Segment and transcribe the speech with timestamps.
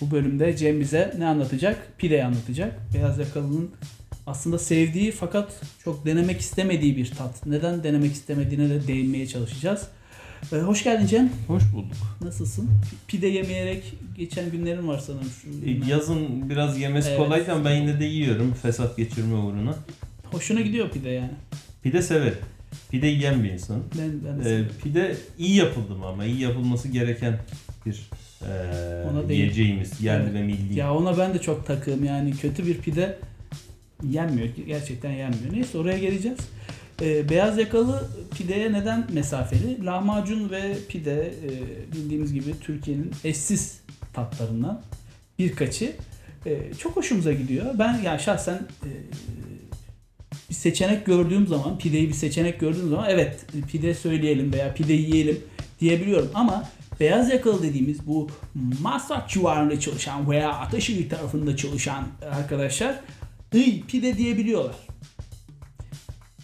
[0.00, 1.98] Bu bölümde Cem bize ne anlatacak?
[1.98, 2.78] Pideyi anlatacak.
[2.94, 3.70] Beyaz yakalının
[4.26, 5.52] aslında sevdiği fakat
[5.84, 7.46] çok denemek istemediği bir tat.
[7.46, 9.82] Neden denemek istemediğine de değinmeye çalışacağız.
[10.52, 11.30] Ee, hoş geldin Cem.
[11.46, 11.96] Hoş bulduk.
[12.22, 12.70] Nasılsın?
[13.08, 15.28] Pide yemeyerek geçen günlerin var sanırım.
[15.42, 17.18] Şu E, Yazın biraz yemesi Evet.
[17.18, 19.74] kolayken ben yine de yiyorum fesat geçirme uğruna.
[20.24, 21.30] Hoşuna gidiyor pide yani.
[21.82, 22.38] Pide severim.
[22.90, 23.82] Pide yiyen bir insan.
[23.98, 24.72] Ben, ben de E, seviyorum.
[24.82, 27.38] pide iyi yapıldı mı ama iyi yapılması gereken
[27.86, 28.10] bir
[28.42, 30.34] e, yiyeceğimiz yerli Evet.
[30.34, 30.78] ve milli.
[30.78, 33.18] Ya ona ben de çok takığım yani kötü bir pide
[34.02, 34.48] yenmiyor.
[34.66, 35.52] Gerçekten yenmiyor.
[35.52, 36.38] Neyse oraya geleceğiz.
[37.02, 39.84] Ee, beyaz yakalı pideye neden mesafeli?
[39.84, 41.50] Lahmacun ve pide e,
[41.92, 43.80] bildiğimiz gibi Türkiye'nin eşsiz
[44.12, 44.82] tatlarından
[45.38, 45.92] birkaçı.
[46.46, 47.66] E, çok hoşumuza gidiyor.
[47.78, 48.90] Ben ya şahsen e,
[50.50, 55.40] bir seçenek gördüğüm zaman, pideyi bir seçenek gördüğüm zaman evet pide söyleyelim veya pide yiyelim
[55.80, 56.68] diyebiliyorum ama
[57.00, 58.28] beyaz yakalı dediğimiz bu
[58.82, 63.00] maslak civarında çalışan veya Ataşehir tarafında çalışan arkadaşlar
[63.54, 64.74] ıy pide diyebiliyorlar.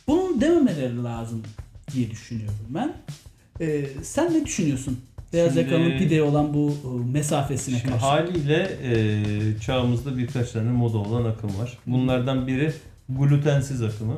[0.09, 1.43] Bunu dememeleri lazım
[1.95, 2.93] diye düşünüyorum ben.
[3.61, 5.01] Ee, sen ne düşünüyorsun?
[5.33, 8.05] Beyaz Şimdi- yakalının pideye olan bu e, mesafesine Şimdi karşı.
[8.07, 11.79] haliyle e, çağımızda birkaç tane moda olan akım var.
[11.87, 12.73] Bunlardan biri
[13.09, 14.17] glutensiz akımı.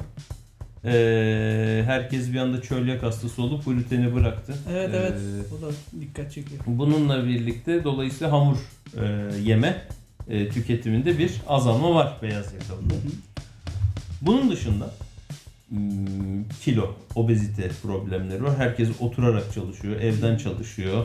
[0.84, 4.55] E, herkes bir anda çölyak hastası olup gluteni bıraktı.
[4.70, 5.14] Evet E, evet.
[5.58, 6.60] O da dikkat çekiyor.
[6.66, 8.56] Bununla birlikte dolayısıyla hamur
[8.97, 9.82] e, yeme
[10.28, 12.94] e, tüketiminde bir azalma var beyaz yakalıda.
[14.22, 14.91] Bunun dışında
[15.69, 18.56] hmm, kilo, obezite problemleri var.
[18.56, 21.04] Herkes oturarak çalışıyor, evden çalışıyor.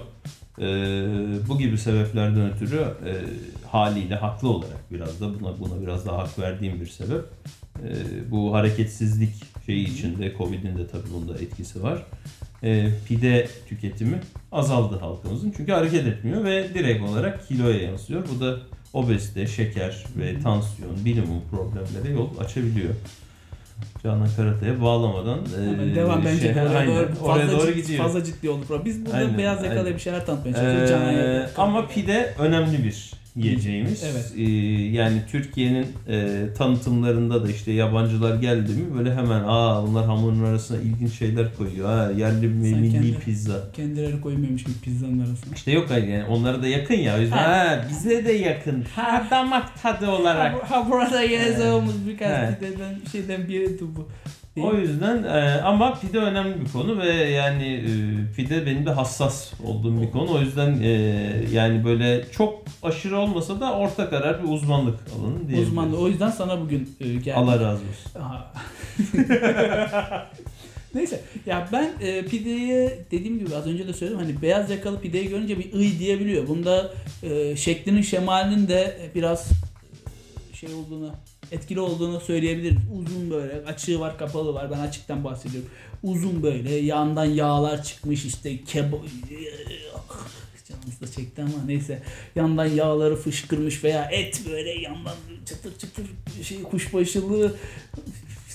[0.59, 0.65] E,
[1.47, 3.11] bu gibi sebeplerden ötürü e,
[3.67, 7.25] haliyle haklı olarak biraz da buna buna biraz daha hak verdiğim bir sebep.
[7.83, 7.89] E,
[8.31, 12.05] bu hareketsizlik şeyi içinde Covid'in de tabii bunda etkisi var.
[12.63, 14.19] E, pide tüketimi
[14.51, 15.53] azaldı halkımızın.
[15.57, 18.23] Çünkü hareket etmiyor ve direkt olarak kiloya yansıyor.
[18.35, 18.59] Bu da
[18.93, 22.93] obezite, şeker ve tansiyon, bilimum problemlere yol açabiliyor.
[24.03, 25.39] Canan Karatay'a bağlamadan
[25.91, 26.41] e, devam bence.
[26.41, 28.03] şey- oraya, aynen, doğru, oraya fazla, doğru ciddi, gidiyor.
[28.03, 28.65] fazla ciddi oldu.
[28.67, 28.85] program.
[28.85, 29.85] Biz burada Aynen, beyaz aynen.
[29.85, 30.91] bir şeyler tanıtmaya çalışıyoruz.
[31.17, 34.03] Ee, ama pide önemli bir yiyeceğimiz.
[34.03, 34.33] Evet.
[34.37, 34.41] Ee,
[34.91, 40.77] yani Türkiye'nin e, tanıtımlarında da işte yabancılar geldi mi böyle hemen aa bunlar hamurun arasına
[40.77, 41.89] ilginç şeyler koyuyor.
[41.89, 43.71] Ha yerli bir Sen milli kendi- pizza.
[43.75, 45.55] Kendileri koymuyormuş gibi pizzanın arasına.
[45.55, 47.17] İşte yok hayır yani onlara da yakın ya.
[47.17, 47.43] O yüzden Ha.
[47.59, 48.83] ha, bize de yakın.
[48.95, 50.53] Ha damak tadı olarak.
[50.53, 51.21] Ha, ha burada
[51.57, 54.07] savunmuş birkaç pideden şeyden biri bu.
[54.57, 57.91] O yüzden e, ama pide önemli bir konu ve yani e,
[58.35, 60.31] pide benim de hassas olduğum bir konu.
[60.31, 60.89] O yüzden e,
[61.51, 65.67] yani böyle çok aşırı olmasa da orta karar bir uzmanlık alanı diyebiliriz.
[65.67, 67.33] Uzman o yüzden sana bugün e, geldim.
[67.35, 68.21] Allah razı olsun.
[70.95, 75.29] Neyse ya ben e, pideyi dediğim gibi az önce de söyledim hani beyaz yakalı pideyi
[75.29, 76.47] görünce bir ıy diyebiliyor.
[76.47, 79.49] Bunda e, şeklinin şemalinin de biraz
[80.51, 81.11] e, şey olduğunu
[81.51, 82.77] etkili olduğunu söyleyebiliriz.
[82.93, 85.69] Uzun böyle açığı var kapalı var ben açıktan bahsediyorum.
[86.03, 88.97] Uzun böyle yandan yağlar çıkmış işte keba
[90.69, 92.03] canımız da çekti ama neyse
[92.35, 96.05] yandan yağları fışkırmış veya et böyle yandan çıtır çıtır
[96.43, 97.55] şey kuşbaşılı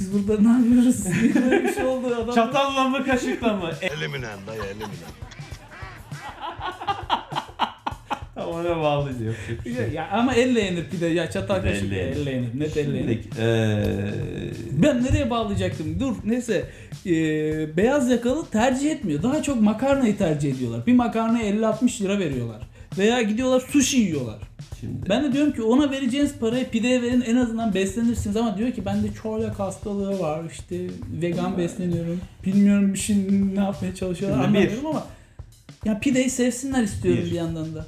[0.01, 1.05] biz burada ne yapıyoruz?
[1.35, 2.35] Böyle bir şey oldu adam.
[2.35, 3.71] Çatalla mı kaşıkla mı?
[3.83, 5.26] Eliminen dayı eliminen.
[8.47, 9.35] Ona bağlı diyor.
[9.65, 9.93] Şey yok.
[9.95, 13.19] Ya ama elle yenir pide ya çatal kaşık elle elle yenir net elle yenir.
[13.39, 14.13] Eee,
[14.73, 16.01] Ben nereye bağlayacaktım?
[16.01, 16.65] Dur neyse.
[17.07, 19.23] Ee, beyaz yakalı tercih etmiyor.
[19.23, 20.87] Daha çok makarnayı tercih ediyorlar.
[20.87, 22.63] Bir makarnaya 50-60 lira veriyorlar.
[22.99, 24.39] Veya gidiyorlar sushi yiyorlar.
[24.81, 28.73] şimdi Ben de diyorum ki ona vereceğiniz parayı pideye verin en azından beslenirsiniz ama diyor
[28.73, 30.77] ki bende çölyak hastalığı var işte
[31.23, 32.21] vegan besleniyorum.
[32.47, 33.17] Bilmiyorum bir şey
[33.55, 35.07] ne yapmaya çalışıyorlar anlamıyorum ama
[35.85, 37.31] ya pideyi sevsinler istiyorum Bir.
[37.31, 37.87] bir yandan da.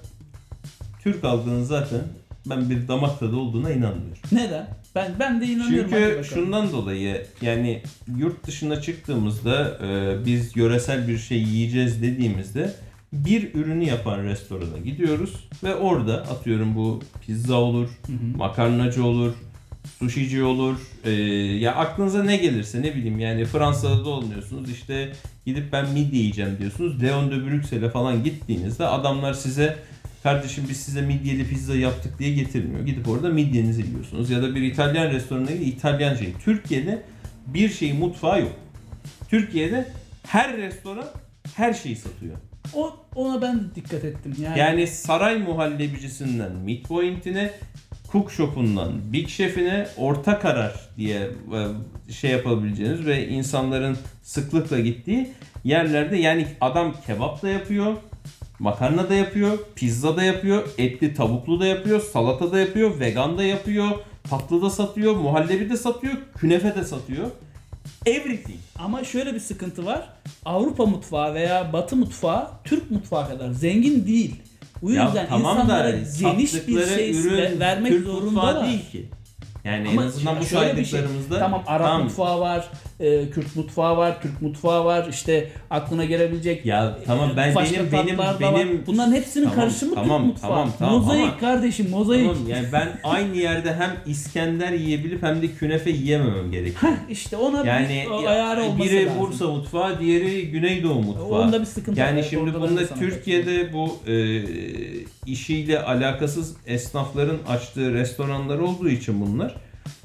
[1.03, 2.01] Türk halkının zaten
[2.47, 4.23] ben bir damak tadı olduğuna inanmıyorum.
[4.33, 4.69] Neden?
[4.95, 5.91] Ben ben de inanıyorum.
[5.91, 7.83] Çünkü şundan dolayı yani
[8.19, 12.75] yurt dışına çıktığımızda e, biz yöresel bir şey yiyeceğiz dediğimizde
[13.13, 18.37] bir ürünü yapan restorana gidiyoruz ve orada atıyorum bu pizza olur, Hı hı.
[18.37, 19.33] makarnacı olur,
[19.99, 20.77] sushici olur.
[21.05, 21.11] E,
[21.59, 25.12] ya aklınıza ne gelirse ne bileyim yani Fransa'da da oluyorsunuz işte
[25.47, 27.03] gidip ben midye yiyeceğim diyorsunuz.
[27.03, 29.77] Leon de Brüksel'e falan gittiğinizde adamlar size
[30.23, 32.87] kardeşim biz size midyeli pizza yaptık diye getirmiyor.
[32.87, 34.31] Gidip orada midyenizi yiyorsunuz.
[34.31, 36.38] Ya da bir İtalyan restoranına gidip İtalyancayı.
[36.44, 37.03] Türkiye'de
[37.47, 38.53] bir şeyin mutfağı yok.
[39.29, 39.88] Türkiye'de
[40.26, 41.09] her restoran
[41.56, 42.37] her şeyi satıyor.
[42.75, 44.35] O ona ben de dikkat ettim.
[44.43, 47.50] Yani, Yani saray muhallebicisinden midpoint'ine,
[48.12, 51.20] cook shop'undan big chef'ine orta karar diye
[52.09, 55.32] e, şey yapabileceğiniz ve insanların sıklıkla gittiği
[55.65, 57.97] yerlerde yani adam kebap da yapıyor,
[58.58, 63.44] Makarna da yapıyor, pizza da yapıyor, etli tavuklu da yapıyor, salata da yapıyor, vegan da
[63.44, 63.88] yapıyor,
[64.31, 67.26] tatlı da satıyor, muhallebi de satıyor, künefe de satıyor.
[68.06, 68.58] Everything.
[68.78, 70.08] Ama şöyle bir sıkıntı var.
[70.44, 74.37] Avrupa mutfağı veya Batı mutfağı Türk mutfağı kadar zengin değil.
[74.82, 75.90] Ya yüzden tamam da insanlara
[76.20, 78.66] geniş bir şey ürün vermek Türk zorundalar.
[78.66, 79.08] değil ki.
[79.64, 82.69] Yani Ama en azından bu şey, saydıklarımızda Tamam Arap mutfağı var,
[83.00, 85.06] e, Kürt mutfağı var, Türk mutfağı var.
[85.11, 88.37] işte aklına gelebilecek Ya tamam ben başka benim benim da var.
[88.41, 90.50] benim Bunların hepsinin Tamam, karışımı tamam, Türk mutfağı.
[90.50, 92.23] tamam, tamam mozaik ama- kardeşim, mozaik.
[92.33, 96.93] Tamam, yani ben aynı yerde hem İskender yiyebilip hem de künefe yiyememem gerekiyor.
[97.11, 99.21] İşte ona Yani bir ayarı olması biri lazım.
[99.21, 101.25] Bursa mutfağı, diğeri Güneydoğu mutfağı.
[101.27, 102.06] Onda bir sıkıntı var.
[102.06, 104.43] Yani şimdi bunda Türkiye'de bu e,
[105.27, 109.55] işiyle alakasız esnafların açtığı restoranlar olduğu için bunlar.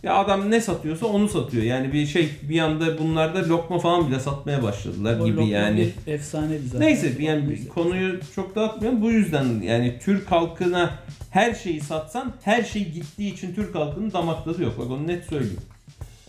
[0.03, 1.63] Ya adam ne satıyorsa onu satıyor.
[1.63, 5.89] Yani bir şey bir anda bunlarda lokma falan bile satmaya başladılar O gibi lokma yani.
[6.05, 6.87] bir efsane bir zaten.
[6.87, 9.01] Neyse yani konuyu çok dağıtmayalım.
[9.01, 10.89] Bu yüzden yani Türk halkına
[11.29, 14.73] her şeyi satsan her şey gittiği için Türk halkının damak tadı yok.
[14.79, 15.59] Bak onu net söyleyeyim.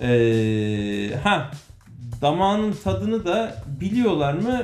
[0.01, 1.51] Ee, ha
[2.23, 4.63] damağının tadını da biliyorlar mı?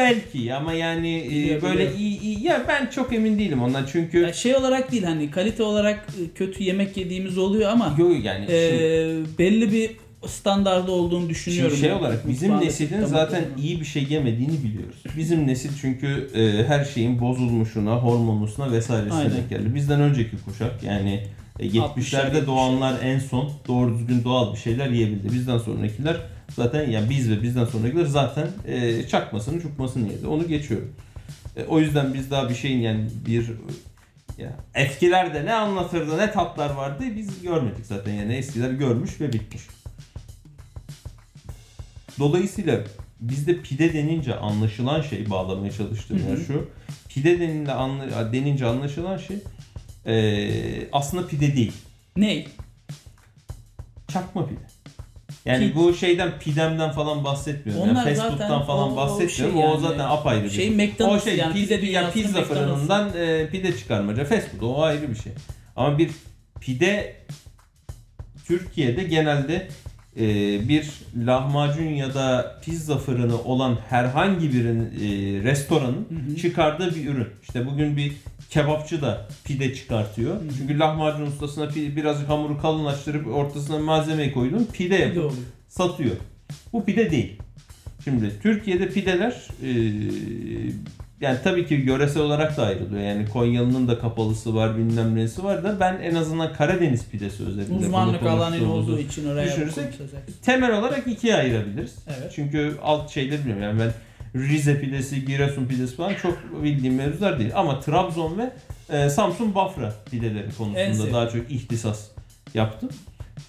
[0.00, 1.18] Belki ama yani
[1.50, 5.04] e, böyle iyi, iyi ya ben çok emin değilim ondan çünkü Ya şey olarak değil
[5.04, 9.90] hani kalite olarak e, kötü yemek yediğimiz oluyor ama yok yani e, şimdi- belli bir
[10.26, 11.70] standardı olduğunu düşünüyorum.
[11.70, 12.00] Şimdi şey yani.
[12.00, 13.60] olarak bizim neslin zaten tadını.
[13.64, 14.96] iyi bir şey yemediğini biliyoruz.
[15.16, 19.74] Bizim nesil çünkü e, her şeyin bozulmuşuna, hormonlusuna vesairesine denk geldi.
[19.74, 21.22] Bizden önceki kuşak yani
[21.60, 25.32] 70'lerde 60'lar, doğanlar en son doğru düzgün doğal bir şeyler yiyebildi.
[25.32, 26.16] Bizden sonrakiler
[26.56, 30.26] zaten yani biz ve bizden sonrakiler zaten e, çakmasını çukmasını yedi.
[30.26, 30.92] Onu geçiyorum.
[31.56, 33.50] E, o yüzden biz daha bir şeyin yani bir
[34.38, 39.62] ya eskilerde ne anlatırdı ne tatlar vardı biz görmedik zaten yani eskiler görmüş ve bitmiş.
[42.18, 42.80] Dolayısıyla
[43.20, 46.68] bizde pide denince anlaşılan şey bağlamaya çalıştığım yer şu.
[47.08, 49.36] Pide denince, anla, denince anlaşılan şey
[50.06, 51.72] eee, aslında pide değil.
[52.16, 52.48] Ney?
[54.12, 54.58] Çakma pide.
[55.44, 57.86] Yani Ki- bu şeyden pidemden falan bahsetmiyorum.
[57.86, 59.56] Yani Onlar fast zaten falan o- o bahsetmiyorum.
[59.60, 59.80] şey o yani.
[59.80, 62.54] zaten apayrı bir Şey O McDonald's şey yani pizza, pide ya dünyasının pizza McDonald's'ı.
[62.54, 65.32] fırınından e, pide çıkarmaca fast food o ayrı bir şey.
[65.76, 66.10] Ama bir
[66.60, 67.16] pide
[68.46, 69.68] Türkiye'de genelde
[70.16, 70.24] e,
[70.68, 70.90] bir
[71.26, 74.72] lahmacun ya da pizza fırını olan herhangi bir e,
[75.44, 76.36] restoranın Hı hı.
[76.36, 77.28] çıkardığı bir ürün.
[77.42, 78.12] İşte bugün bir
[78.50, 80.34] kebapçı da pide çıkartıyor.
[80.36, 80.40] Hı.
[80.58, 85.42] Çünkü lahmacun ustasına pi- biraz hamuru kalınlaştırıp ortasına malzemeyi koydun pide Pide yapıyor oluyor.
[85.68, 86.16] satıyor.
[86.72, 87.36] Bu pide değil.
[88.04, 89.70] Şimdi Türkiye'de pideler e,
[91.20, 93.02] yani tabii ki yöresel olarak da ayrılıyor.
[93.02, 97.74] Yani Konyalı'nın da kapalısı var, bilmem nesi var da ben en azından Karadeniz pidesi özellikle
[97.74, 99.92] Uzmanlık alanı olduğu için oraya düşünürsek-
[100.42, 101.94] temel olarak ikiye ayırabiliriz.
[102.08, 102.32] Evet.
[102.34, 103.62] Çünkü alt şeyleri bilmiyorum.
[103.62, 103.92] Yani ben
[104.34, 107.50] Rize pidesi, Giresun pidesi falan çok bildiğim mevzular değil.
[107.54, 108.52] Ama Trabzon ve
[108.96, 112.08] e, Samsun Bafra pideleri konusunda daha çok ihtisas
[112.54, 112.90] yaptım.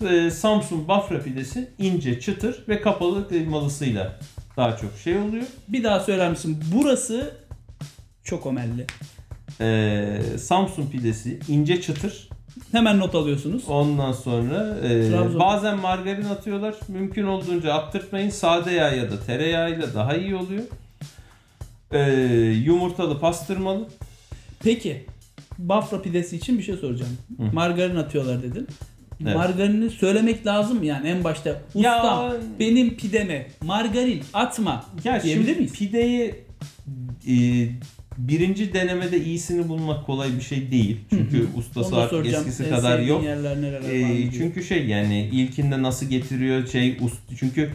[0.10, 4.20] E, Samsun Bafra pidesi ince, çıtır ve kapalı kıymalısıyla
[4.58, 5.46] daha çok şey oluyor.
[5.68, 6.64] Bir daha söyler misin?
[6.74, 7.34] Burası
[8.24, 8.86] çok omelli.
[9.62, 12.30] E, Samsun pidesi ince çıtır.
[12.72, 13.64] Hemen not alıyorsunuz.
[13.68, 15.40] Ondan sonra e, Trabzon.
[15.40, 16.76] bazen margarin atıyorlar.
[16.88, 18.30] Mümkün olduğunca attırtmayın.
[18.30, 20.64] Sade yağ ya da tereyağıyla daha iyi oluyor.
[21.92, 22.00] E,
[22.66, 23.88] yumurtalı pastırmalı.
[24.64, 25.06] Peki
[25.58, 27.18] Bafra pidesi için bir şey soracağım.
[27.38, 27.44] Hı.
[27.54, 28.68] Margarin atıyorlar dedin.
[29.24, 29.36] Evet.
[29.36, 31.62] Margarini söylemek lazım yani en başta?
[31.76, 35.74] Ustam Ya- benim pideme margarin atma Ya diyebilir şimdi miyiz?
[35.74, 36.36] pideyi
[37.28, 37.34] e,
[38.18, 41.00] birinci denemede iyisini bulmak kolay bir şey değil.
[41.10, 43.24] Çünkü ustası artık eskisi kadar yok.
[43.92, 47.70] E, çünkü şey yani ilkinde nasıl getiriyor şey ust çünkü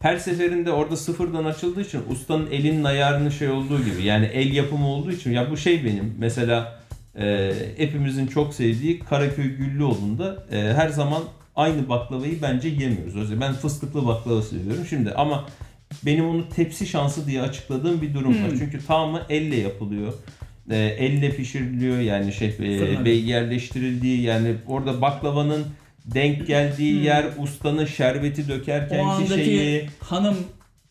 [0.00, 4.88] her seferinde orada sıfırdan açıldığı için ustanın elinin ayarını şey olduğu gibi yani el yapımı
[4.88, 6.80] olduğu için ya bu şey benim mesela
[7.18, 11.22] e, hepimizin çok sevdiği Karaköy Güllüoğlu'nda e, her zaman
[11.56, 13.16] aynı baklavayı bence yemiyoruz.
[13.16, 14.86] Özellikle ben fıstıklı baklava seviyorum.
[14.88, 15.46] Şimdi ama
[16.06, 18.50] benim onu tepsi şansı diye açıkladığım bir durum var.
[18.50, 18.58] Hmm.
[18.58, 20.12] Çünkü tamamı elle yapılıyor.
[20.70, 25.66] E, elle pişiriliyor yani şey e, ve yerleştirildiği yani orada baklavanın
[26.04, 27.02] denk geldiği Hmm.
[27.04, 30.36] yer ustanın şerbeti o dökerkenki andaki şeyi hanım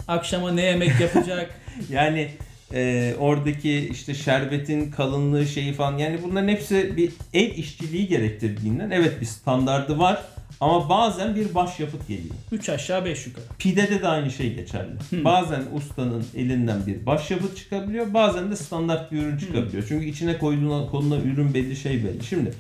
[0.07, 1.49] akşama ne yemek yapacak?
[1.89, 2.29] yani
[2.73, 9.21] e, oradaki işte şerbetin kalınlığı şeyi falan yani bunların hepsi bir el işçiliği gerektirdiğinden evet
[9.21, 10.21] bir standardı var
[10.61, 12.35] ama bazen bir başyapıt geliyor.
[12.51, 13.45] 3 aşağı 5 yukarı.
[13.59, 14.91] Pidede de aynı şey geçerli.
[15.09, 15.25] Hmm.
[15.25, 19.83] Bazen ustanın elinden bir başyapıt çıkabiliyor, bazen de standart bir ürün çıkabiliyor.
[19.87, 22.23] Çünkü içine koyduğuna konulan ürün belli, şey belli.
[22.23, 22.53] Şimdi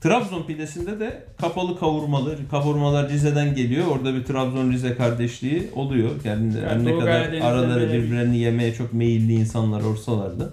[0.00, 2.36] Trabzon pidesinde de kapalı kavurmalı.
[2.50, 3.86] Kavurmalar Rize'den geliyor.
[3.86, 6.10] Orada bir Trabzon Rize kardeşliği oluyor.
[6.24, 10.50] Yani her ne kadar araları böyle bir- birbirlerini yemeye çok meyilli insanlar olsalar da.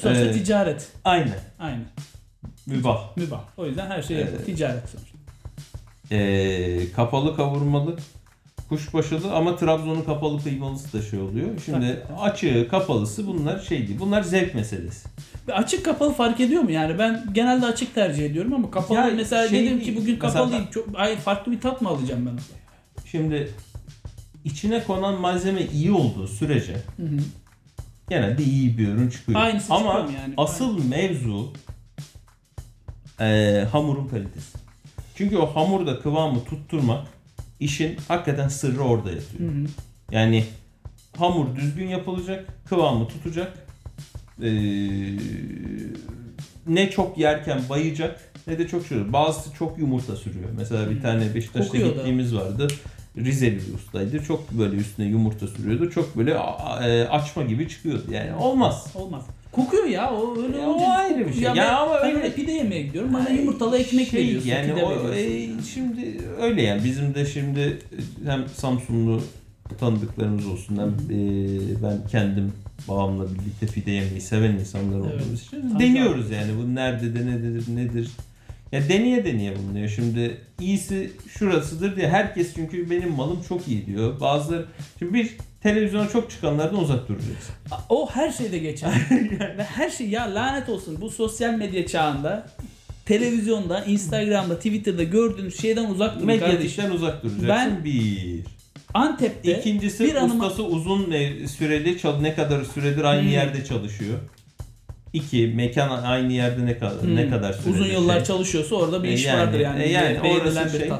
[0.00, 0.34] Sonuçta Evet.
[0.34, 0.88] ticaret.
[1.04, 1.38] Aynen.
[1.58, 1.84] Aynen.
[2.66, 3.16] Mübah.
[3.16, 3.40] Mübah.
[3.56, 4.46] O yüzden her şey Evet.
[4.46, 5.16] ticaret sonuçta.
[6.10, 7.96] Ee, kapalı kavurmalı
[8.68, 11.48] kuşbaşılı ama Trabzon'un kapalı kıymalısı da şey oluyor.
[11.64, 13.98] Şimdi açığı kapalısı bunlar şey değil.
[14.00, 15.08] Bunlar zevk meselesi.
[15.52, 16.98] Açık kapalı fark ediyor mu yani?
[16.98, 19.96] Ben genelde açık tercih ediyorum ama kapalı Ya mesela şey dedim ki değil.
[20.00, 20.66] bugün Mesela kapalıyım.
[20.70, 22.38] Çok ay farklı bir tat mı alacağım ben?
[23.10, 23.50] Şimdi
[24.44, 27.16] içine konan malzeme iyi olduğu sürece Hı hı.
[28.10, 29.40] genelde iyi bir ürün çıkıyor.
[29.40, 30.34] Aynısı Ama çıkıyor yani?
[30.36, 31.52] asıl mevzu
[33.20, 34.58] eee, hamurun kalitesi.
[35.14, 37.06] Çünkü o hamurda kıvamı tutturmak
[37.60, 39.52] işin hakikaten sırrı orada yatıyor.
[39.52, 39.66] Hı hı.
[40.12, 40.44] Yani
[41.16, 43.52] hamur düzgün yapılacak, kıvamı tutacak.
[44.42, 44.48] Ee,
[46.66, 49.12] ne çok yerken bayacak ne de çok şey.
[49.12, 50.48] Bazısı çok yumurta sürüyor.
[50.56, 51.94] Mesela bir tane Beşiktaş'ta Kokuyor da.
[51.94, 52.68] gittiğimiz vardı.
[53.16, 54.24] Rizeli bir ustaydı.
[54.24, 55.90] Çok böyle üstüne yumurta sürüyordu.
[55.90, 56.30] Çok böyle
[56.84, 58.04] e, açma gibi çıkıyordu.
[58.12, 58.86] Yani olmaz.
[58.94, 59.22] Olmaz.
[59.52, 61.42] Kokuyor ya o öyle Ya o olunca ayrı bir şey.
[61.42, 63.14] Ya, Ya ben, ama ben öyle- öyle pide yemeye gidiyorum.
[63.14, 64.48] Bana yumurtalı ekmek Şey, veriyorsun.
[64.48, 65.58] Yani pide o, veriyorsun.
[65.58, 67.78] e, şimdi öyle yani bizim de şimdi
[68.26, 69.22] hem Samsunlu
[69.80, 71.22] tanıdıklarımız olsun hem e,
[71.82, 72.52] ben kendim
[72.88, 75.20] babamla birlikte pide yemeyi seven insanlar Evet.
[75.22, 78.10] olduğumuz için Tabii deniyoruz yani bu nerede de nedir nedir.
[78.72, 79.88] Ya deneye deneye bulunuyor.
[79.88, 84.20] Şimdi iyisi şurasıdır diye herkes çünkü benim malım çok iyi diyor.
[84.20, 84.66] Bazıları
[84.98, 87.54] şimdi bir televizyona çok çıkanlardan uzak duracaksın.
[87.88, 88.92] O her şeyde geçer.
[89.58, 92.46] Ve her şey ya lanet olsun bu sosyal medya çağında
[93.06, 96.48] televizyonda, Instagram'da, Twitter'da gördüğünüz şeyden uzak durun kardeşim.
[96.54, 97.48] Medyatikten uzak duracaksın.
[97.48, 98.40] Ben- bir.
[98.94, 103.28] Antep'te İkincisi bir anıma- ustası uzun ne- süreli ne kadar süredir aynı Hmm.
[103.28, 104.18] yerde çalışıyor.
[105.12, 107.16] İki mekan aynı yerde ne kadar Hmm.
[107.16, 108.24] ne kadar süredir uzun yıllar şey.
[108.24, 109.82] çalışıyorsa orada bir E iş yani- vardır yani.
[109.82, 110.90] e yani Beğenilen orası bir şey.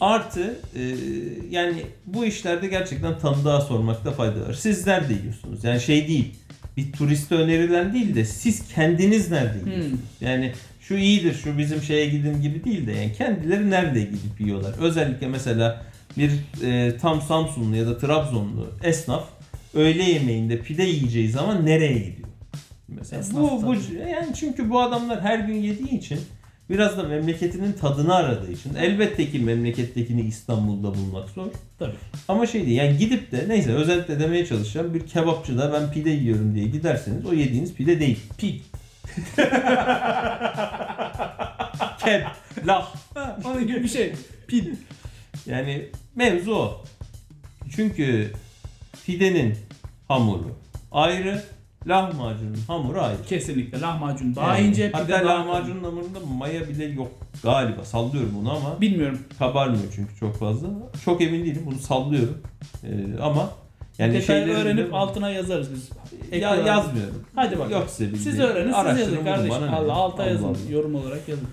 [0.00, 0.40] Artı
[0.76, 0.80] e,
[1.50, 4.54] yani bu işlerde gerçekten tanıdığa sormakta fayda var.
[4.54, 5.64] Siz nerede yiyorsunuz?
[5.64, 6.34] Yani şey değil.
[6.76, 9.70] Bir turiste önerilen değil de siz kendiniz nerede Hmm.
[9.70, 10.00] yiyorsunuz?
[10.20, 10.52] Yani
[10.90, 14.74] şu iyidir, şu bizim şeye gidin gibi değil de yani kendileri nerede gidip yiyorlar.
[14.80, 15.82] Özellikle mesela
[16.18, 16.30] bir
[16.64, 19.24] e, tam Samsunlu ya da Trabzonlu esnaf
[19.74, 22.28] öğle yemeğinde pide yiyeceği zaman nereye gidiyor?
[22.88, 23.74] Mesela Esnaf bu, bu
[24.10, 26.18] yani çünkü bu adamlar her gün yediği için
[26.70, 31.46] biraz da memleketinin tadını aradığı için elbette ki memlekettekini İstanbul'da bulmak zor.
[31.78, 31.96] Tabii.
[32.28, 36.54] Ama şey değil yani gidip de neyse özellikle demeye çalışacağım bir kebapçıda ben pide yiyorum
[36.54, 38.18] diye giderseniz o yediğiniz pide değil.
[39.36, 39.44] Pig.
[42.04, 42.22] Keb,
[42.66, 42.94] lah.
[43.44, 44.12] Onun gibi bir şey.
[44.48, 44.66] Pig.
[45.46, 46.84] Yani mevzu o.
[47.76, 48.32] Çünkü
[49.06, 49.56] pidenin
[50.08, 50.56] hamuru
[50.92, 51.42] ayrı,
[51.86, 53.22] lahmacunun hamuru ayrı.
[53.28, 57.84] Kesinlikle lahmacun daha Yani ince, pide Hatta daha lahmacunun hamurunda maya bile yok galiba.
[57.84, 59.18] Sallıyorum bunu ama Bilmiyorum.
[59.38, 60.68] kabarmıyor çünkü çok fazla.
[61.04, 62.42] Çok emin değilim bunu sallıyorum.
[62.84, 63.50] Ee, ama
[64.00, 65.90] yani Detaylı şeyleri öğrenip altına yazarız biz.
[66.40, 67.24] ya, yazmıyorum.
[67.34, 67.72] Hadi bakalım.
[67.72, 68.30] Yok size bildiğim.
[68.30, 69.50] Siz öğrenin, siz Araştırın yazın bulun, kardeşim.
[69.62, 69.76] bana ne?
[69.76, 70.48] Allah alta Allah yazın.
[70.48, 70.56] Allah.
[70.70, 71.46] Yorum olarak yazın.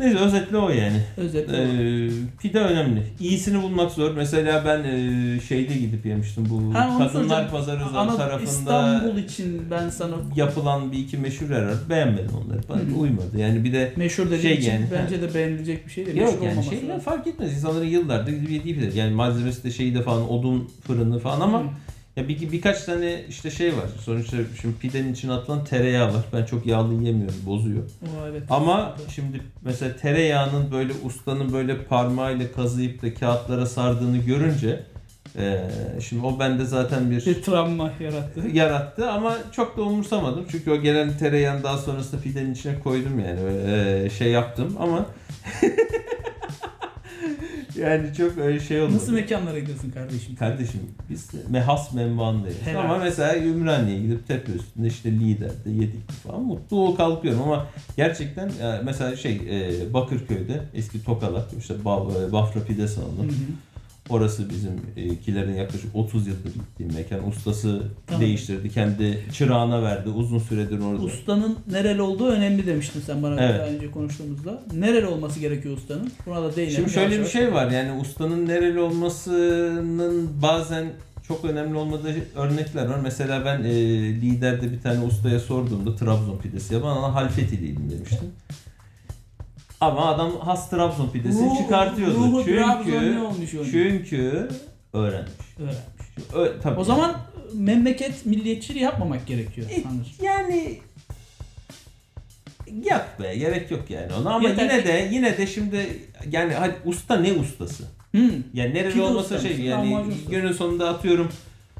[0.00, 1.00] Neyse özetle o yani.
[1.16, 1.56] Özetle.
[1.56, 2.10] Ee,
[2.42, 3.02] pide önemli.
[3.20, 4.14] İyisini bulmak zor.
[4.16, 7.50] Mesela ben e, şeyde gidip yemiştim bu Ha, Kadınlar soracağım.
[7.50, 11.74] Pazarı Ana tarafında İstanbul için ben sana yapılan bir iki meşhur yer var.
[11.90, 12.60] Beğenmedim onları.
[12.68, 12.98] Bana Hı hı.
[13.00, 13.38] uymadı.
[13.38, 16.16] Yani bir de meşhur dediğin Şey için yani, bence de beğenilecek bir şey değil.
[16.16, 17.00] Yok yani şeyler lazım.
[17.04, 17.52] fark etmez.
[17.52, 18.98] İnsanların yıllardır yediği pide.
[18.98, 21.66] Yani malzemesi de şeyi de falan odun fırını falan ama Hı.
[22.16, 23.86] Ya bir, birkaç tane işte şey var.
[24.04, 26.24] Sonuçta şimdi pidenin içine atılan tereyağı var.
[26.32, 27.36] Ben çok yağlı yemiyorum.
[27.46, 27.82] Bozuyor.
[28.02, 28.42] O, evet.
[28.50, 34.82] Ama şimdi mesela tereyağının böyle ustanın böyle parmağıyla kazıyıp da kağıtlara sardığını görünce
[35.38, 35.70] eee,
[36.08, 38.40] şimdi o bende zaten bir bir travma yarattı.
[38.52, 40.44] yarattı ama çok da umursamadım.
[40.50, 45.06] Çünkü o gelen tereyağını daha sonrasında pidenin içine koydum yani eee, şey yaptım ama
[47.76, 48.96] yani çok öyle şey olmadı.
[48.96, 50.36] Nasıl mekanlara gidiyorsun kardeşim?
[50.36, 52.56] Kardeşim biz mehas menbaındayız.
[52.64, 52.80] Helal.
[52.80, 56.42] Ama mesela Ümraniye'ye gidip tepe üstünde işte liderde yedik falan.
[56.42, 57.66] Mutlu ol kalkıyorum ama
[57.96, 63.22] gerçekten e, mesela şey e, Bakırköy'de eski Tokalak işte e, Bafra Pide Salonu.
[63.22, 63.73] Hı hı.
[64.10, 67.28] Orası bizimkilerin yaklaşık 30 yıldır gittiği mekan.
[67.28, 68.22] Ustası Tamam.
[68.22, 68.70] değiştirdi.
[68.70, 70.08] Kendi çırağına verdi.
[70.08, 71.02] Uzun süredir orada.
[71.02, 73.60] Ustanın nereli olduğu önemli demiştin sen bana Evet.
[73.60, 74.62] daha önce konuştuğumuzda.
[74.74, 76.12] Nereli olması gerekiyor ustanın?
[76.26, 76.74] Buna da değinelim.
[76.76, 80.86] Şimdi şöyle bir şey var yani ustanın nereli olmasının bazen
[81.28, 82.98] çok önemli olmadığı örnekler var.
[83.02, 83.74] Mesela ben e,
[84.20, 88.28] liderde bir tane ustaya sorduğumda Trabzon pidesi ya bana halfetiliydim demiştim.
[89.84, 92.14] Ama adam has Trabzon pidesini Ruhu- çıkartıyordu.
[92.14, 93.64] ruhu çünkü olmuş onun?
[93.70, 94.48] çünkü
[94.92, 95.32] öğrenmiş.
[95.58, 95.78] Öğrenmiş.
[96.34, 96.80] Ö, tabii.
[96.80, 97.16] O zaman
[97.54, 100.06] memleket milliyetçiliği yapmamak gerekiyor E, sanırım.
[100.22, 100.78] yani
[102.90, 105.86] Yok be gerek yok yani ona ama Yeter yine de yine de şimdi
[106.30, 107.84] yani hadi usta ne ustası?
[108.10, 108.30] Hmm.
[108.54, 111.28] Yani nerede olmasa şey yani günün sonunda atıyorum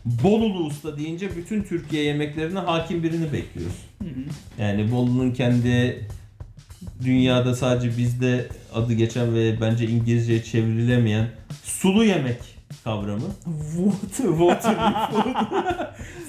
[0.04, 3.76] Bolulu usta deyince bütün Türkiye yemeklerine hakim birini bekliyoruz.
[4.02, 4.08] Hı.
[4.62, 6.06] Yani Bolu'nun kendi
[7.04, 11.28] dünyada sadece bizde adı geçen ve bence İngilizceye çevrilemeyen
[11.64, 12.40] sulu yemek
[12.84, 13.26] kavramı.
[13.76, 14.74] Water, water
[15.10, 15.24] food.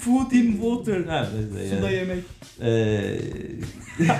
[0.00, 1.04] food in water.
[1.04, 2.08] Ha, mesela Suda yani.
[2.08, 2.24] yemek.
[2.62, 3.18] Ee,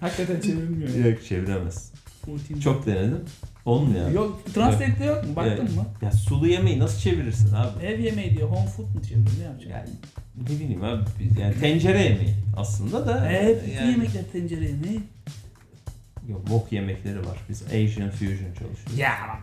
[0.00, 1.10] Hakikaten çevrilmiyor.
[1.10, 1.92] yok çeviremez.
[2.26, 3.20] Food in Çok denedim.
[3.64, 4.10] Olmuyor.
[4.10, 5.36] Yok, translate'de yok mu?
[5.36, 5.76] Baktın Evet.
[5.76, 5.86] mı?
[6.02, 7.84] Ya sulu yemeği nasıl çevirirsin abi?
[7.86, 9.38] Ev yemeği diyor, home food mu çeviriyor?
[9.40, 9.70] Ne yapacak?
[9.70, 9.88] Yani
[10.40, 11.04] ne bileyim abi
[11.40, 13.30] yani tencere yemeği aslında da
[13.62, 15.00] bütün yani, yemekler tencere yemeği.
[16.28, 17.38] yok wok yemekleri var.
[17.48, 18.98] Biz Asian fusion çalışıyoruz.
[18.98, 19.40] Ya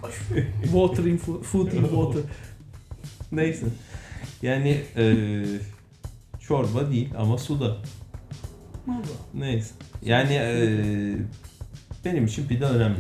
[0.64, 2.22] water in food, food in water.
[3.32, 3.66] Neyse.
[4.42, 5.46] Yani eee
[6.48, 7.78] çorba değil ama suda.
[9.34, 9.74] Neyse.
[10.02, 11.18] Yani eee,
[12.06, 13.00] benim için pide önemli.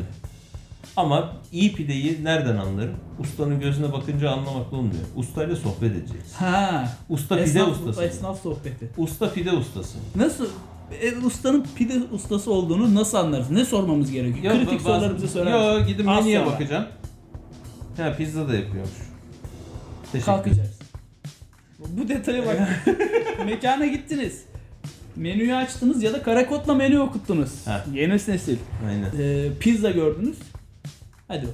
[0.98, 2.96] Ama iyi pideyi nereden anlarım?
[3.20, 5.02] Ustanın gözüne bakınca anlamakla olmuyor.
[5.16, 6.34] Ustayla sohbet edeceğiz.
[6.34, 6.90] Ha.
[7.10, 8.04] Usta pide esnaf, ustası.
[8.04, 8.90] Esnaf sohbeti.
[8.98, 9.98] Usta pide ustası.
[10.16, 10.48] Nasıl?
[11.02, 13.52] E, ustanın pide ustası olduğunu nasıl anlarız?
[13.52, 14.54] Ne sormamız gerekiyor?
[14.54, 16.86] Kritik bazı- sorularımızı sorar Yo gidin Az menüye bakacağım.
[17.98, 18.92] Ha pizza da yapıyormuş.
[20.12, 20.80] Teşekkür Kalkacağız.
[21.80, 22.86] Bu detaya bak.
[23.46, 24.44] Mekana gittiniz.
[25.16, 27.68] Menüyü açtınız ya da karakodla menü okuttunuz.
[27.68, 27.86] Ha.
[27.94, 28.58] Yeni nesil.
[28.90, 29.12] Aynen.
[29.20, 30.38] Ee, pizza gördünüz.
[31.28, 31.48] Hadi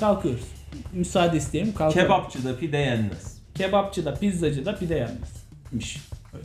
[0.00, 0.44] kalkıyoruz.
[0.92, 2.06] Müsaade isteyelim kalkalım.
[2.06, 3.38] Kebapçıda pide yenmez.
[3.54, 5.98] Kebapçıda, pizzacıda pide yenmezmiş.
[6.34, 6.44] Öyle.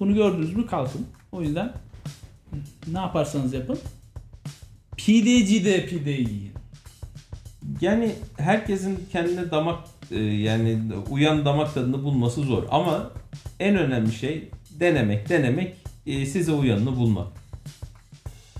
[0.00, 1.06] Bunu gördünüz mü kalkın.
[1.32, 1.72] O yüzden
[2.86, 3.78] ne yaparsanız yapın.
[4.96, 6.52] Pidecide pide yiyin.
[7.80, 9.78] Yani herkesin kendine damak
[10.10, 10.78] e, yani
[11.10, 13.10] uyan damak tadını bulması zor ama
[13.60, 17.26] en önemli şey denemek, denemek, e, size uyanını bulmak.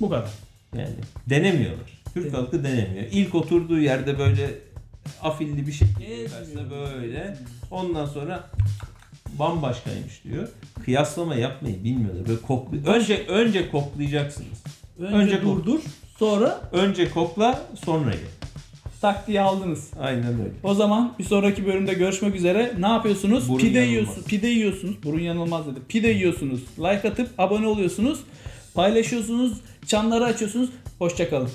[0.01, 0.31] Bu kadar.
[0.77, 0.95] Yani
[1.27, 1.98] denemiyorlar.
[2.23, 2.35] Türk Evet.
[2.39, 3.05] halkı denemiyor.
[3.13, 4.51] İlk oturduğu yerde böyle
[5.23, 7.37] afilli bir şekilde verse böyle
[7.71, 8.51] ondan sonra
[9.39, 10.49] bambaşkaymış diyor.
[10.85, 12.29] Kıyaslama yapmayı bilmiyorlar.
[12.29, 14.59] Böyle koklu önce önce koklayacaksınız.
[14.99, 15.81] Önce, Önce durdur,
[16.19, 18.21] sonra Önce kokla, sonra ye.
[19.01, 19.91] tak diye aldınız.
[20.01, 20.51] Aynen öyle.
[20.63, 22.73] O zaman bir sonraki bölümde görüşmek üzere.
[22.79, 23.49] Ne yapıyorsunuz?
[23.49, 23.91] Burun pide yanılmaz.
[23.93, 24.27] yiyorsunuz.
[24.27, 25.03] Pide yiyorsunuz.
[25.05, 25.79] Burun yanılmaz dedi.
[25.89, 26.61] Pide yiyorsunuz.
[26.79, 28.21] Like atıp abone oluyorsunuz.
[28.75, 29.53] Paylaşıyorsunuz.
[29.87, 30.71] Çanları açıyorsunuz.
[30.99, 31.51] Hoşçakalın.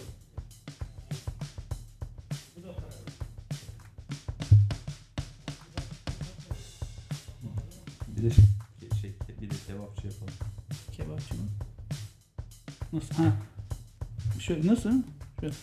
[14.53, 14.91] Şöyle nasıl?
[15.39, 15.53] Şöyle.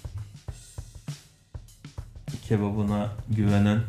[2.49, 3.81] Kebabına güvenen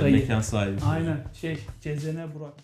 [0.00, 0.14] Dayı.
[0.14, 0.80] mekan sahibi.
[0.84, 1.16] Aynen.
[1.40, 2.54] Şey, Cezene Burak.